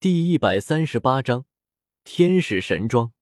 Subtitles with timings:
[0.00, 1.44] 第一百三十八章
[2.04, 3.12] 天使神装。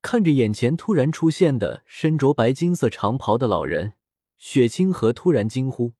[0.00, 3.94] 看着眼前突然出现的身着白金色长袍的老人，
[4.38, 5.94] 雪清河突然惊呼：“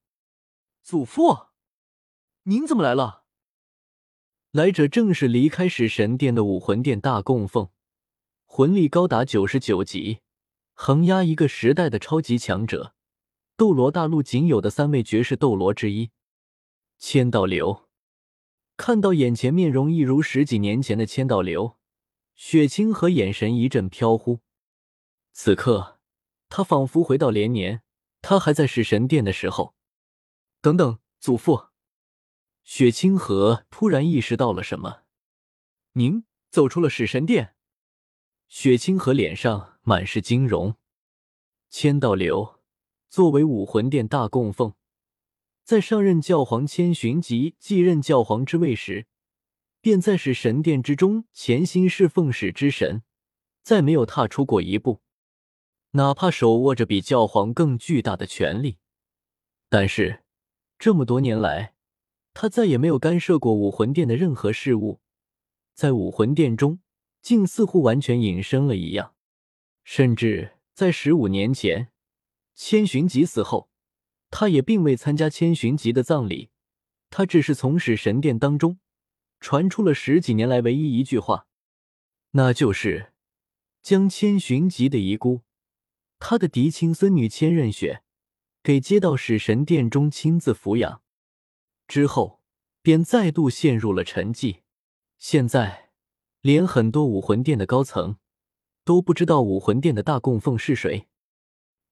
[0.84, 1.48] 祖父，
[2.44, 3.24] 您怎么来了？”
[4.52, 7.70] 来者正是离开始神殿的武魂殿大供奉，
[8.44, 10.20] 魂力高达九十九级，
[10.72, 12.94] 横压一个时代的超级强者，
[13.56, 16.12] 斗罗大陆仅有的三位绝世斗罗之一，
[16.96, 17.89] 千道流。
[18.80, 21.76] 看到眼前面容一如十几年前的千道流，
[22.34, 24.40] 雪清河眼神一阵飘忽。
[25.32, 25.98] 此刻，
[26.48, 27.82] 他仿佛回到连年
[28.22, 29.74] 他还在始神殿的时候。
[30.62, 31.66] 等等，祖父！
[32.64, 35.02] 雪清河突然意识到了什么。
[35.92, 37.54] 您走出了始神殿。
[38.48, 40.76] 雪清河脸上满是惊容。
[41.68, 42.58] 千道流
[43.10, 44.72] 作为武魂殿大供奉。
[45.64, 49.06] 在上任教皇千寻疾继任教皇之位时，
[49.80, 53.02] 便在使神殿之中潜心侍奉使之神，
[53.62, 55.00] 再没有踏出过一步，
[55.92, 58.78] 哪怕手握着比教皇更巨大的权力。
[59.68, 60.24] 但是
[60.78, 61.74] 这么多年来，
[62.34, 65.00] 他再也没有干涉过武魂殿的任何事务，
[65.72, 66.80] 在武魂殿中，
[67.22, 69.14] 竟似乎完全隐身了一样。
[69.84, 71.92] 甚至在十五年前，
[72.54, 73.69] 千寻疾死后。
[74.30, 76.50] 他也并未参加千寻疾的葬礼，
[77.10, 78.78] 他只是从始神殿当中
[79.40, 81.48] 传出了十几年来唯一一句话，
[82.30, 83.12] 那就是
[83.82, 85.42] 将千寻疾的遗孤，
[86.20, 88.04] 他的嫡亲孙女千仞雪，
[88.62, 91.02] 给接到始神殿中亲自抚养，
[91.88, 92.40] 之后
[92.82, 94.60] 便再度陷入了沉寂。
[95.18, 95.90] 现在，
[96.40, 98.18] 连很多武魂殿的高层
[98.84, 101.08] 都不知道武魂殿的大供奉是谁，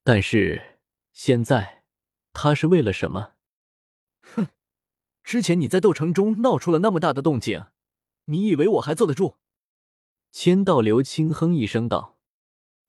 [0.05, 0.79] 但是
[1.11, 1.78] 现在。
[2.33, 3.33] 他是为了什么？
[4.21, 4.47] 哼！
[5.23, 7.65] 之前你在斗城中闹出了那么大的动静，
[8.25, 9.37] 你以为我还坐得住？
[10.31, 12.19] 千道流轻哼一声道：“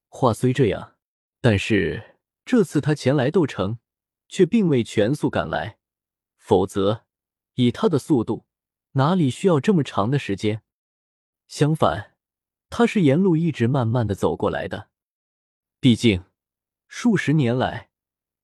[0.08, 0.97] 话虽这样，
[1.41, 3.78] 但是这次他前来斗城，
[4.28, 5.78] 却并未全速赶来。
[6.36, 7.06] 否则，
[7.54, 8.47] 以他的速度，
[8.92, 10.62] 哪里需要这么长的时间？
[11.47, 12.16] 相反，
[12.69, 14.91] 他是沿路一直慢慢的走过来的。
[15.78, 16.25] 毕竟，
[16.88, 17.88] 数十年来……”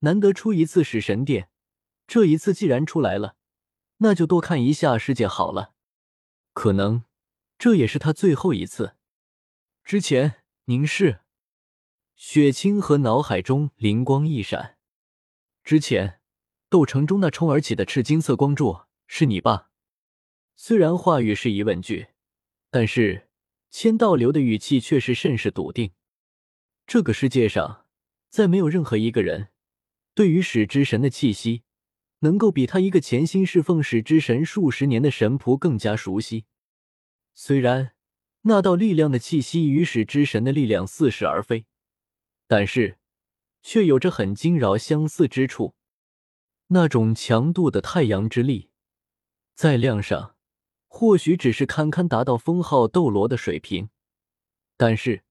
[0.06, 1.49] 难得出一次使神殿，
[2.06, 3.34] 这一次既然出来了，
[3.97, 5.75] 那就多看一下世界好了。
[6.53, 7.03] 可能
[7.59, 8.95] 这也是他最后一次。
[9.83, 11.22] 之前您是？
[12.15, 14.78] 雪清河脑海中灵光一闪。
[15.65, 16.21] 之前
[16.69, 19.71] 斗城中那冲而起的赤金色光柱是你吧？
[20.55, 22.11] 虽然话语是疑问句，
[22.71, 23.28] 但是
[23.71, 25.91] 千道流的语气却是甚是笃定。
[26.87, 27.87] 这个世界上
[28.31, 29.49] 再没有任何一个人。
[30.16, 31.62] 对于使之神的气息，
[32.21, 36.47] 能够比他一个潜心侍奉使之神数十年的神仆更加熟悉。
[37.34, 37.93] 虽然
[38.41, 41.66] 那道力量的气息与使之神的力量似是而非，
[42.47, 42.97] 但是
[43.62, 45.75] 却有着很惊扰相似之处。
[46.69, 48.71] 那种强度的太阳之力，
[49.54, 50.37] 在量上
[50.87, 53.91] 或许只是堪堪达到封号斗罗的水平，
[54.78, 55.25] 但是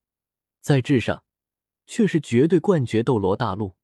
[0.62, 1.24] 在质上
[1.88, 3.76] 却是绝对冠绝斗罗大陆。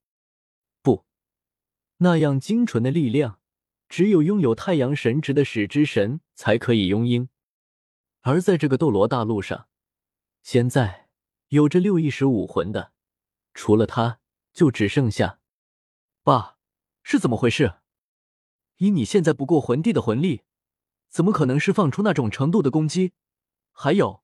[2.04, 3.40] 那样精纯的力量，
[3.88, 7.28] 只有拥有太阳神职的使之神才可以拥有。
[8.22, 9.68] 而在这个斗罗大陆上，
[10.42, 11.10] 现在
[11.50, 12.92] 有着六翼十武魂的，
[13.54, 14.20] 除了他，
[14.52, 15.40] 就只剩下
[16.24, 16.58] 爸，
[17.04, 17.76] 是怎么回事？
[18.78, 20.42] 以你现在不过魂帝的魂力，
[21.08, 23.14] 怎么可能释放出那种程度的攻击？
[23.72, 24.24] 还有，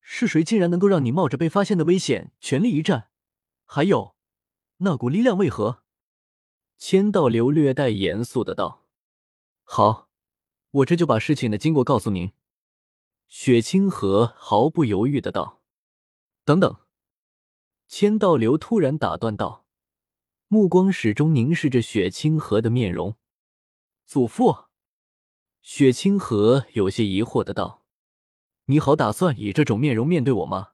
[0.00, 3.10] 是谁竟然能够让你冒着被发现的危险全力一战？
[3.64, 4.14] 还有，
[4.76, 5.82] 那股力量为何？
[6.78, 8.86] 千道流略带严肃的道
[9.64, 10.08] ：“好，
[10.70, 12.32] 我这就把事情的经过告诉您。”
[13.26, 15.60] 雪清河毫不犹豫的道
[16.46, 16.76] ：“等等！”
[17.88, 19.66] 千道流突然打断道，
[20.46, 23.16] 目光始终凝视着雪清河的面容。
[24.06, 24.66] 祖父，
[25.60, 27.84] 雪清河有些疑惑的道
[28.66, 30.72] ：“你好，打算以这种面容面对我吗？”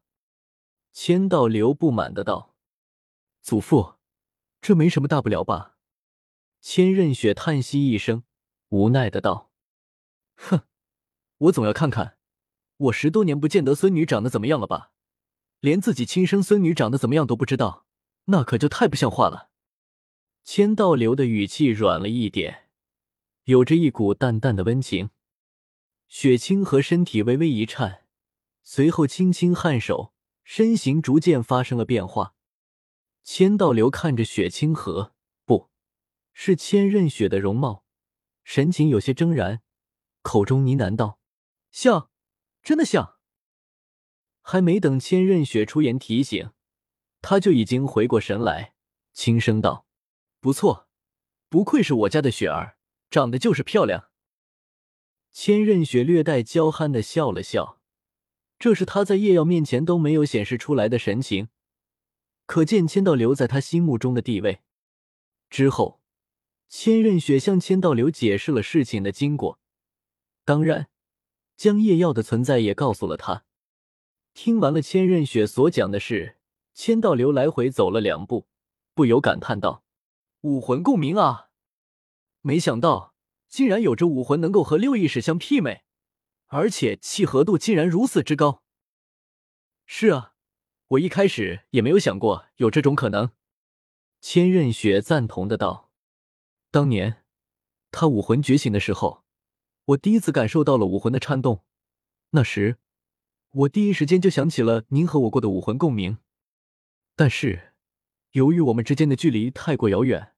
[0.93, 2.55] 千道流不满的道
[3.40, 3.94] ：“祖父，
[4.61, 5.73] 这没什么大不了吧？”
[6.66, 8.25] 千仞雪叹息一声，
[8.70, 9.50] 无奈的道
[10.34, 10.62] ：“哼，
[11.37, 12.16] 我总要看看，
[12.78, 14.90] 我十多年不见得孙女长得怎么样了吧？
[15.61, 17.84] 连自己亲生孙女长得怎么样都不知道，
[18.25, 19.50] 那可就太不像话了。”
[20.43, 22.70] 千道流的语气软了一点，
[23.44, 25.10] 有着一股淡淡的温情。
[26.08, 28.06] 雪清河身体微微一颤，
[28.62, 32.34] 随后轻轻颔首，身形逐渐发生了变化。
[33.22, 35.13] 千道流看着雪清河。
[36.34, 37.84] 是千仞雪的容貌，
[38.42, 39.62] 神情有些怔然，
[40.20, 41.19] 口中呢喃道
[41.72, 42.10] ：“像，
[42.62, 43.14] 真的像。
[44.42, 46.50] 还没等千仞雪出言提醒，
[47.22, 48.75] 他就已经回过神来，
[49.14, 49.86] 轻声道
[50.40, 50.88] ：“不错，
[51.48, 52.76] 不愧是我家的雪儿，
[53.08, 54.10] 长得就是漂亮。”
[55.32, 57.81] 千仞雪略带娇憨的笑了笑，
[58.58, 61.48] 这是他在叶耀面前都没有显示出来的神情，
[62.44, 64.60] 可见千道流在他心目中的地位。
[65.48, 66.02] 之后，
[66.69, 69.61] 千仞雪向千道流解释了事情的经过，
[70.44, 70.88] 当然，
[71.56, 73.44] 将叶耀的存在也告诉了他。
[74.34, 76.38] 听完了千仞雪所讲的事，
[76.75, 78.49] 千道流来回走了两步，
[78.93, 79.84] 不由感叹道
[80.43, 81.50] ：“武魂共鸣啊！
[82.40, 83.14] 没想到
[83.49, 85.84] 竟然有着武魂能够和六意识相媲美，
[86.49, 88.64] 而且契合度竟然如此之高。
[89.87, 90.34] ”“是啊，
[90.88, 93.31] 我一开始也没有想过有这种可能。”
[94.20, 95.83] 千仞雪赞同的道
[96.75, 97.23] ：“当年
[97.93, 99.23] 他武魂觉醒的时候，
[99.85, 101.65] 我第一次感受到了武魂的颤动，
[102.31, 102.79] 那时。”
[103.59, 106.19] 我第一时间就想起了您和我过的武魂共鸣，
[107.15, 107.73] 但是
[108.32, 110.35] 由于我们之间的距离太过遥远，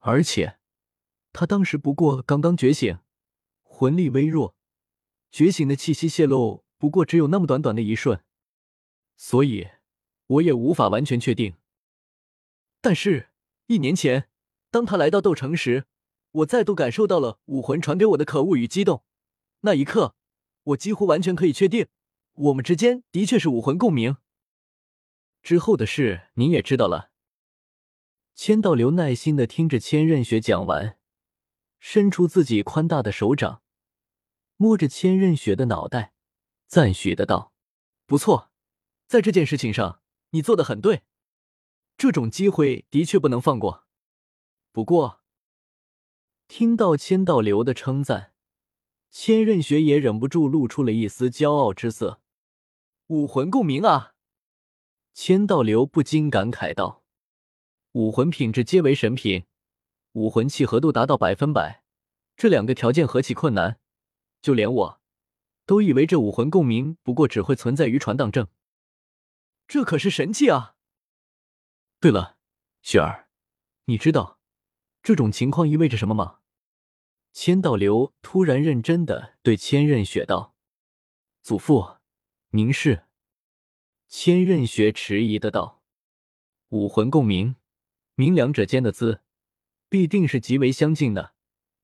[0.00, 0.58] 而且
[1.32, 2.98] 他当时不过刚刚觉醒，
[3.62, 4.56] 魂力微弱，
[5.30, 8.20] 觉醒的气息泄露不过只有那么短短的一瞬，
[9.16, 9.68] 所以
[10.26, 11.54] 我也无法完全确定。
[12.80, 13.28] 但是，
[13.68, 14.28] 一年前
[14.70, 15.86] 当他来到斗城时，
[16.30, 19.04] 我再度感受到了武魂传给我的可恶与激动，
[19.60, 20.14] 那一刻，
[20.62, 21.88] 我几乎完全可以确定。
[22.34, 24.16] 我们之间的确是武魂共鸣。
[25.42, 27.10] 之后的事您也知道了。
[28.34, 30.98] 千道流耐心的听着千仞雪讲完，
[31.78, 33.62] 伸出自己宽大的手掌，
[34.56, 36.14] 摸着千仞雪的脑袋，
[36.66, 37.52] 赞许的道
[38.06, 38.50] ：“不错，
[39.08, 40.00] 在这件事情上
[40.30, 41.02] 你做的很对，
[41.98, 43.86] 这种机会的确不能放过。
[44.72, 45.20] 不过，
[46.48, 48.32] 听到千道流的称赞。”
[49.12, 52.20] 千仞雪也忍不住露出了一丝骄傲之色。
[53.08, 54.14] 武魂共鸣啊！
[55.12, 57.02] 千道流不禁感慨道
[57.92, 59.46] ：“武魂品质皆为神品，
[60.12, 61.82] 武魂契合度达到百分百，
[62.36, 63.80] 这两个条件何其困难！
[64.40, 65.00] 就连我
[65.66, 68.46] 都以为这武魂共鸣不过只会存在于传档证，
[69.66, 70.76] 这可是神器啊！
[71.98, 72.38] 对了，
[72.80, 73.28] 雪儿，
[73.86, 74.39] 你知道
[75.02, 76.38] 这种情况意味着什么吗？”
[77.32, 80.56] 千道流突然认真的对千仞雪道
[81.42, 81.98] ：“祖父，
[82.50, 83.04] 您是？”
[84.08, 85.82] 千仞雪迟疑的道
[86.70, 87.54] ：“武魂共鸣，
[88.16, 89.22] 明两者间的字，
[89.88, 91.34] 必定是极为相近的，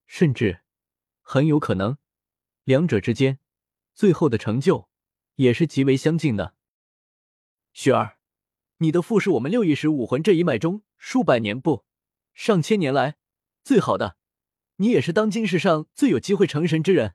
[0.06, 0.62] 甚至
[1.22, 1.96] 很有可能，
[2.64, 3.38] 两者之间
[3.94, 4.88] 最后的成就
[5.36, 6.56] 也是极为相近的。”
[7.72, 8.18] 雪儿，
[8.78, 11.84] 你的父是我们六翼石武魂这一脉中数百年不
[12.36, 13.16] 上千年来
[13.64, 14.18] 最好的。
[14.76, 17.14] 你也是当今世上最有机会成神之人，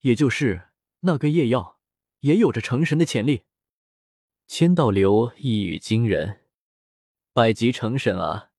[0.00, 0.70] 也就是
[1.00, 1.78] 那个夜耀，
[2.18, 3.44] 也有着成神的潜力。
[4.48, 6.40] 千道流一语惊人，
[7.32, 8.50] 百级成神啊！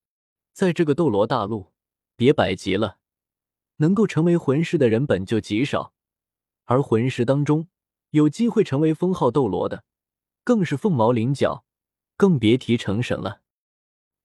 [0.53, 1.73] 在这个斗罗大陆，
[2.15, 2.99] 别百级了，
[3.77, 5.93] 能够成为魂师的人本就极少，
[6.63, 7.67] 而魂师当中
[8.11, 9.83] 有机会成为封号斗罗的，
[10.45, 11.65] 更是凤毛麟角，
[12.15, 13.41] 更别提成神了。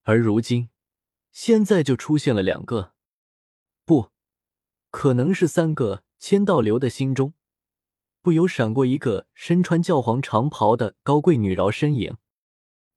[0.05, 0.71] 而如今，
[1.41, 2.95] 现在就出现了两个。
[3.85, 4.11] 不
[4.91, 7.33] 可能是三个千道流的心中
[8.21, 12.17] 不由闪过一个身穿教皇长袍的高贵女饶身影。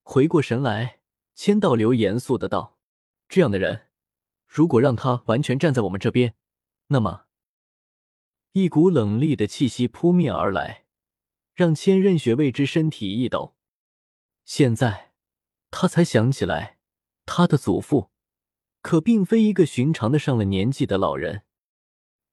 [0.02, 1.02] 回过神来，
[1.36, 2.80] 千道流严肃的道
[3.30, 3.90] ：“这样的人，
[4.48, 6.34] 如果让他完全站在我们这边，
[6.88, 7.26] 那么……”
[8.54, 10.86] 一股冷厉的气息扑面而来，
[11.54, 13.56] 让千仞雪为之身体一抖。
[14.44, 15.14] 现在
[15.70, 16.80] 他才想起来，
[17.28, 18.11] 他的祖父。
[18.82, 21.44] 可并非一个寻常的上了年纪的老人，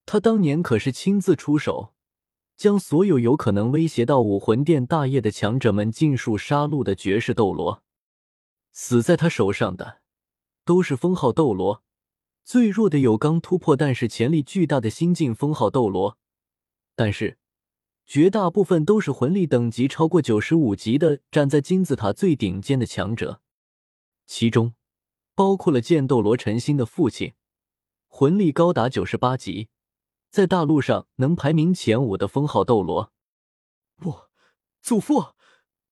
[0.05, 1.93] 他当年可是亲自出手，
[2.57, 7.83] 将所有有可能威胁到武魂殿大业的强者们尽数杀戮的绝世斗罗。
[8.71, 10.01] 死在他手上的，
[10.65, 11.83] 都是封号斗罗，
[12.43, 16.17] 最弱的有刚突破但是潜力巨大的新晋封号斗罗，
[16.95, 17.37] 但是
[18.05, 23.41] 绝大部分都是魂力等级超过九十五级的，站在金字塔最顶尖的强者，
[24.25, 24.73] 其中。
[25.39, 27.33] 包括了剑斗罗陈星的父亲，
[28.09, 29.69] 魂力高达九十八级，
[30.29, 33.13] 在大陆上能排名前五的封号斗罗。
[33.95, 34.23] 不，
[34.81, 35.35] 祖父，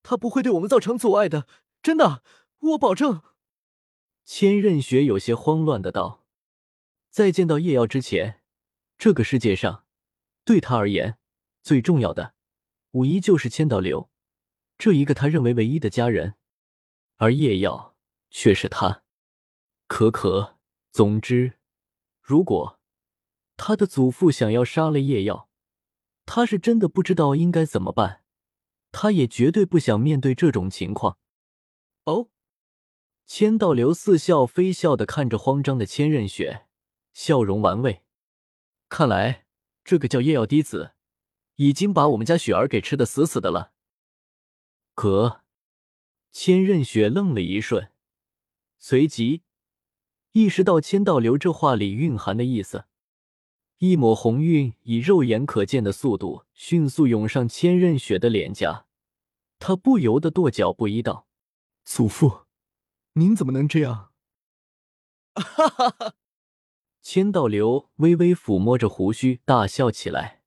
[0.04, 1.48] 他不会对我们造成阻碍的，
[1.82, 2.24] 真的，
[2.60, 3.22] 我保证。
[4.26, 6.26] 千仞雪有些慌乱的道
[7.10, 8.42] ：“在见到叶耀之前，
[8.98, 9.86] 这个世界上
[10.44, 11.18] 对他而言
[11.64, 12.34] 最重要的，
[12.92, 14.10] 无疑就是千道流
[14.78, 16.36] 这一个他认为唯一的家人，
[17.16, 17.96] 而叶耀
[18.30, 19.04] 却是他。”
[19.88, 20.58] 可可，
[20.92, 21.60] 总之，
[22.22, 22.80] 如果
[23.56, 25.50] 他的祖父想要杀了叶耀，
[26.26, 28.24] 他是真的不知道应该怎么办，
[28.92, 31.18] 他也绝对不想面对这种情况。
[32.04, 32.30] 哦，
[33.26, 36.68] 千道流似笑非笑的看着慌张的千仞雪，
[37.14, 38.04] 笑容玩味。
[38.90, 39.46] 看来
[39.84, 40.94] 这个叫叶耀滴子，
[41.56, 43.72] 已经把我们家雪儿给吃的死死的了。
[44.94, 45.44] 可，
[46.32, 47.92] 千仞雪愣了一瞬，
[48.78, 49.44] 随即
[50.34, 52.86] 意识到千道流这话里蕴含的意思。
[53.80, 58.88] 一抹红晕以肉眼可见的速度迅速涌上千仞雪的脸颊，
[59.60, 61.28] 他不由得跺脚不一道
[61.86, 62.46] ：“祖父，
[63.14, 64.12] 您怎么能这样？”
[65.36, 66.16] 哈哈哈！
[67.04, 70.42] 千道流微微抚摸着胡须，大笑起来。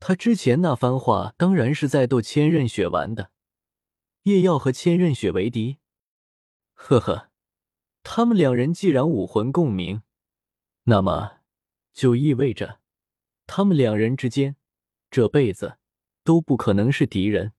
[0.00, 3.30] 他之前那番话当然是在逗千仞雪玩的。
[4.24, 5.78] 叶耀和千仞雪为敌？
[6.74, 7.30] 呵呵，
[8.02, 10.02] 他们两人既然武魂共鸣，
[10.84, 11.42] 那么……
[11.92, 12.80] 就意味着，
[13.46, 14.56] 他们两人之间
[15.10, 15.76] 这辈子
[16.24, 17.52] 都不可能是敌人，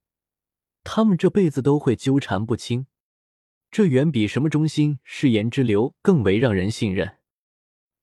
[0.83, 2.87] 他们这辈子都会纠缠不清。
[3.69, 7.19] 这远比什么忠心誓言之流更为让人信任。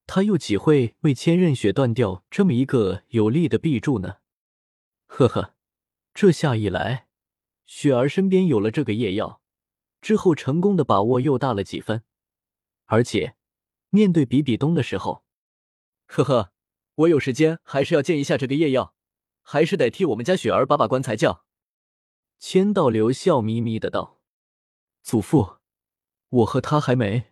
[0.06, 4.18] 他又岂会为千仞雪断掉这么一个有力的臂柱呢？
[5.06, 5.54] 呵呵，
[6.14, 7.08] 这下一来，
[7.66, 9.40] 雪儿身边有了这个夜药，
[10.00, 12.04] 之后成功的把握又大了几分。
[12.92, 13.36] 而且，
[13.90, 15.24] 面对比比东的时候。
[16.06, 16.52] 呵呵，
[16.96, 18.96] 我有时间还是要见一下这个夜耀，
[19.42, 21.46] 还是得替我们家雪儿把把关才叫。
[22.40, 24.20] 千道流笑眯眯的道
[25.04, 25.58] ：“祖父，
[26.30, 27.30] 我和他还没。”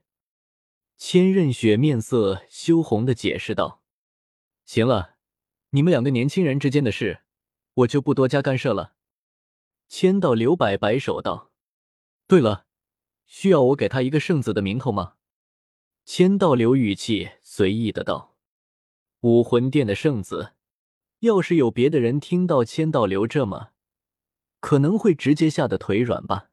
[0.96, 3.82] 千仞雪面色羞红的解释道
[4.64, 5.16] ：“行了，
[5.70, 7.22] 你们两个年轻人之间的事，
[7.74, 8.94] 我就不多加干涉了。”
[9.90, 11.50] 千道流摆摆手道
[12.28, 12.66] ：“对了，
[13.26, 15.14] 需要我给他一个圣子的名头吗？”
[16.10, 18.34] 千道流语气随意的道。
[19.20, 20.54] 武魂殿的圣子，
[21.18, 23.72] 要是有别的人听到千道流这么，
[24.58, 26.48] 可能会直接吓得腿软吧。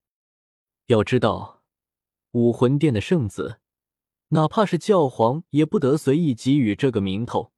[0.87, 1.63] 要知道，
[2.31, 3.61] 武魂殿的圣子，
[4.27, 7.53] 哪怕是教皇也不得随意给予这个名头，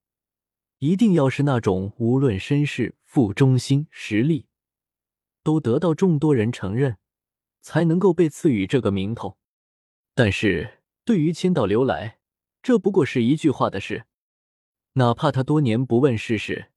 [0.77, 4.45] 一定要是那种无论身世、负忠心、实力，
[5.41, 6.97] 都得到众多人承认，
[7.61, 9.39] 才能够被赐予这个名头。
[10.13, 10.76] 但是
[11.07, 12.19] 对于千道流来，
[12.61, 14.07] 这不过是一句话的事。
[14.95, 16.73] 哪怕他多年不问世事，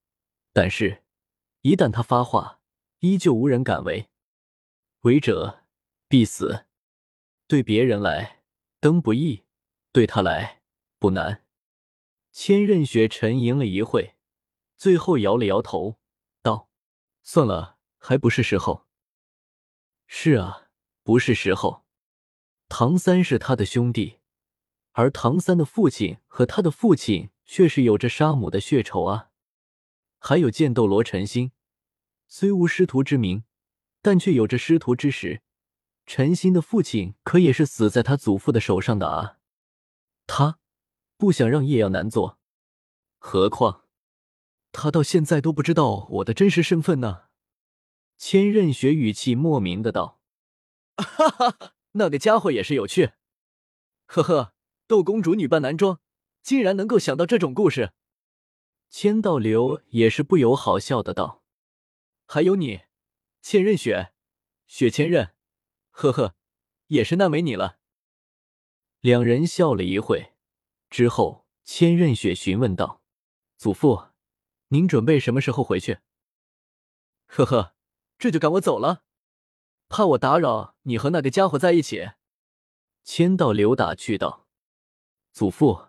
[0.52, 1.02] 但是，
[1.62, 2.60] 一旦他发话，
[3.00, 4.08] 依旧无人敢违。
[5.00, 5.64] 违者
[6.06, 6.66] 必死。
[7.48, 8.44] 对别人来
[8.78, 9.42] 登不易，
[9.90, 10.62] 对他来
[11.00, 11.44] 不难。
[12.30, 14.14] 千仞雪沉吟了一会，
[14.76, 15.98] 最后摇了摇头，
[16.40, 16.68] 道
[17.24, 18.86] ：“算了，还不是时候。”
[20.06, 20.68] 是啊，
[21.02, 21.84] 不是时候。
[22.68, 24.19] 唐三是他的兄弟，
[24.92, 27.30] 而唐三的父亲和他的父亲。
[27.52, 29.30] 却是有着杀母的血仇啊！
[30.20, 31.50] 还有剑斗罗陈心，
[32.28, 33.42] 虽无师徒之名，
[34.00, 35.42] 但却有着师徒之实。
[36.06, 39.38] 陈心的父亲可也是死在他祖父的手上的啊！
[40.28, 40.60] 他
[41.16, 42.38] 不想让叶耀难做，
[43.18, 43.86] 何况
[44.70, 47.24] 他到现在都不知道我的真实身份呢。
[48.16, 50.20] 千仞雪语气莫名的道
[50.94, 53.14] ：“哈哈，那个家伙也是有趣。
[54.06, 54.54] 呵呵，
[54.90, 56.00] 斗公主女扮男装。”
[56.42, 57.92] 竟然能够想到这种故事，
[58.88, 61.44] 千道流也是不由好笑的道
[62.24, 62.80] ：“还有你，
[63.42, 64.14] 千仞雪，
[64.66, 65.32] 雪千仞，
[65.90, 66.34] 呵呵，
[66.86, 67.78] 也是难为你了。”
[69.00, 70.32] 两人笑了一会
[70.88, 73.02] 之后，千仞雪询问道
[73.58, 74.06] ：“祖父，
[74.68, 75.98] 您准备什么时候回去
[77.28, 77.74] ？”“呵呵，
[78.18, 79.04] 这就赶我走了，
[79.90, 82.12] 怕我打扰你和那个家伙在一起。”
[83.04, 84.48] 千道流打趣道
[85.32, 85.88] ：“祖父。”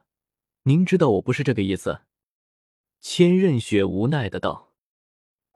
[0.63, 2.01] 您知道我不是这个意思，
[2.99, 4.73] 千仞雪无奈的道：“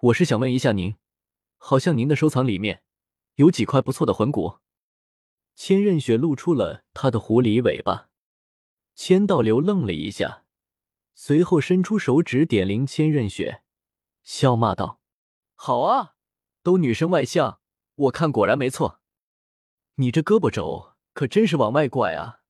[0.01, 0.95] 我是想问一下您，
[1.57, 2.81] 好像您的收藏里面
[3.35, 4.57] 有几块不错的魂骨。”
[5.53, 8.09] 千仞雪露出了他的狐狸尾巴。
[8.95, 10.43] 千道流愣了一下，
[11.13, 13.61] 随后伸出手指点灵千仞雪，
[14.23, 14.99] 笑骂道
[15.53, 16.15] ：“好啊，
[16.63, 17.59] 都女生外向，
[17.93, 19.01] 我看果然没错。
[19.95, 22.41] 你这胳膊肘可真是往外拐啊！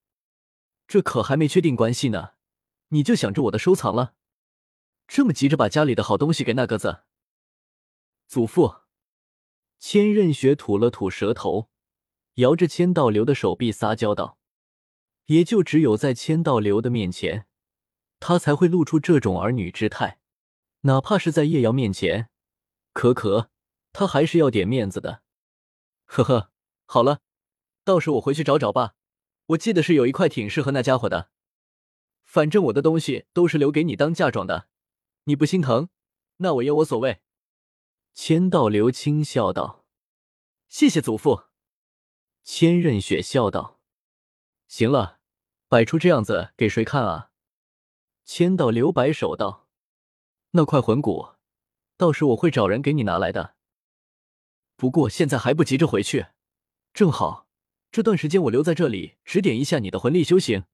[0.88, 2.32] 这可还没确定关系呢。”
[2.90, 4.14] 你就想着我的收藏了，
[5.08, 7.02] 这么急着把家里的好东西给那个子？
[8.28, 8.76] 祖父，
[9.80, 11.70] 千仞雪吐了吐舌头，
[12.36, 14.38] 摇着千道流的手臂撒娇道
[15.26, 17.48] ：“也就只有在千道流的面前，
[18.20, 20.20] 他才会露出这种儿女之态，
[20.82, 22.30] 哪怕是在叶瑶面前，
[22.94, 23.50] 可可
[23.92, 25.24] 他还是要点面子的。”
[26.06, 26.52] 呵呵，
[26.86, 27.22] 好了，
[27.84, 28.94] 到时我回去找找吧。
[29.48, 31.30] 我记得是有一块挺适合那家伙的。
[32.24, 34.68] 反正我的东西都是留给你当嫁妆的，
[35.26, 35.90] 你不心疼，
[36.38, 37.22] 那我也无所谓。”
[38.14, 39.86] 千道流轻笑道
[40.70, 41.44] ：“谢谢祖父。”
[42.44, 43.80] 千仞雪笑道
[44.68, 45.20] ：“行了，
[45.68, 47.32] 摆出这样子给谁看啊？”
[48.26, 49.68] 千道流摆手道
[50.52, 51.36] ：“那块魂骨，
[51.98, 53.56] 到时我会找人给你拿来的。
[54.76, 56.28] 不过现在还不急着回去，
[56.94, 57.45] 正好
[57.96, 60.66] 这段时间我留在这里指点一下你的魂力修行。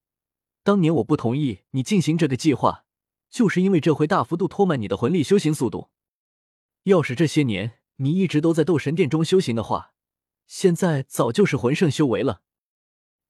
[0.64, 2.84] 当年我不同意你进行这个计划，
[3.30, 5.92] 就是因为这会大幅度拖慢你的魂力修行速度。
[6.86, 9.94] 要是这些年你一直都在斗神殿中修行的话，
[10.48, 12.42] 现在早就是魂圣修为了。”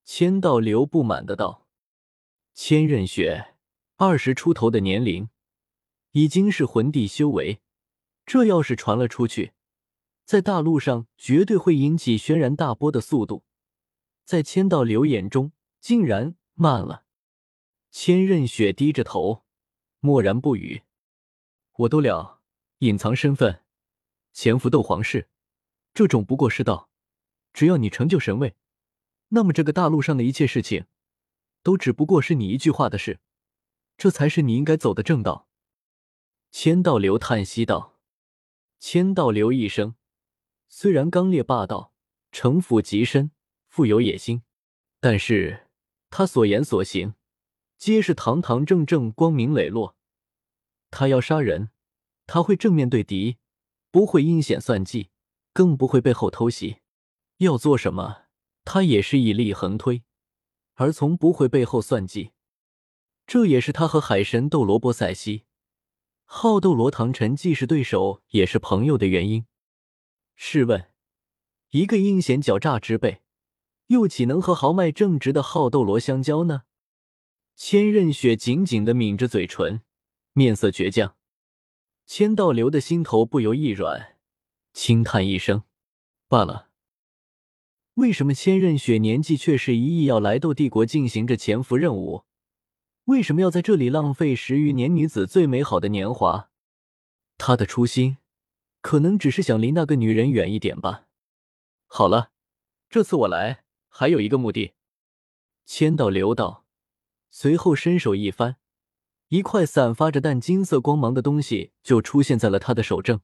[0.06, 1.68] 千道流不满的道
[2.56, 3.56] ：“千仞雪。”
[4.00, 5.28] 二十出头的年龄，
[6.14, 7.60] 已经是魂帝修为，
[8.26, 9.52] 这要是传了出去，
[10.24, 13.44] 在大陆上绝对会引起轩然大波的速度。
[14.32, 17.04] 在千道流眼中，竟然慢了。
[17.90, 19.44] 千仞雪低着头，
[20.00, 20.84] 默然不语。
[21.80, 22.40] 我都了，
[22.78, 23.66] 隐藏身份，
[24.32, 25.28] 潜伏斗皇室，
[25.94, 26.90] 这种不过是道。
[27.52, 28.56] 只要你成就神位，
[29.28, 30.86] 那么这个大陆上的一切事情，
[31.62, 33.20] 都只不过是你一句话的事。
[33.98, 35.50] 这才是你应该走的正道。
[36.52, 38.00] 千道流叹息道
[38.80, 39.96] ：“千道流一生
[40.70, 41.94] 虽然刚烈霸道，
[42.32, 43.32] 城府极深，
[43.72, 44.44] 富有野心，
[45.00, 45.70] 但是
[46.10, 47.16] 他所言所行
[47.78, 49.96] 皆是堂堂正正、光明磊落。
[50.90, 51.70] 他要杀人，
[52.28, 53.38] 他会正面对敌，
[53.90, 55.10] 不会阴险算计，
[55.54, 56.82] 更不会背后偷袭。
[57.38, 58.24] 要做什么，
[58.66, 60.04] 他也是以力横推，
[60.74, 62.32] 而从不会背后算计。”
[63.26, 65.46] 这也是他和海神斗罗波塞西、
[66.26, 69.46] 好斗罗唐晨既是对手也是朋友的原因。
[70.36, 70.92] 试问，
[71.70, 73.22] 一个阴险狡诈之辈，
[73.92, 76.64] 又岂能和豪迈正直的好斗罗相交呢？
[77.58, 79.82] 千仞雪紧紧的抿着嘴唇，
[80.32, 81.18] 面色倔强。
[82.06, 84.16] 千道流的心头不由一软，
[84.72, 85.64] 轻叹一声
[86.30, 86.70] ：“罢了。”
[87.96, 92.24] 为什么千仞雪年纪却是一意要来斗帝国进行着潜伏任务？
[93.06, 96.50] 为什么要在这里浪费十余年女子最美好的年华？
[97.38, 98.18] 他的初心
[98.80, 101.08] 可能只是想离那个女人远一点吧。
[101.88, 102.32] 好了，
[102.90, 104.74] 这次我来还有一个目的。
[105.66, 106.66] 千道流道，
[107.30, 108.56] 随后伸手一翻，
[109.28, 113.22] 一块散发着淡金色光芒的东西就出现在了他的手正。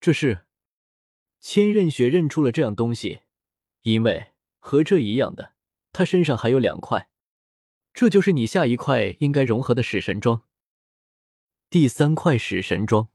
[0.00, 0.46] 这是
[1.40, 3.20] 千仞雪认出了这样东西，
[3.82, 5.54] 因为和这一样的，
[5.92, 7.08] 他身上还有两块。
[7.94, 10.42] 这就是你下一块应该融合的使神装。
[11.70, 13.08] 第三块使神装。